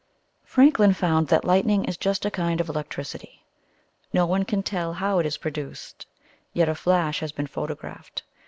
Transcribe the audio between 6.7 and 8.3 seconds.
flash has been photographed.